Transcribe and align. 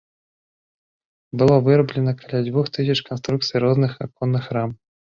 Было 1.41 1.59
выраблена 1.69 2.15
каля 2.23 2.39
дзвюх 2.47 2.65
тысяч 2.81 2.99
канструкцый 3.13 3.57
розных 3.69 3.91
аконных 4.11 4.43
рам. 4.57 4.69